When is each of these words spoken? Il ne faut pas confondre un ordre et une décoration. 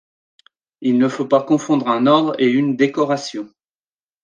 Il 0.81 0.97
ne 0.97 1.07
faut 1.07 1.27
pas 1.27 1.43
confondre 1.43 1.87
un 1.87 2.07
ordre 2.07 2.33
et 2.41 2.47
une 2.49 2.75
décoration. 2.75 3.47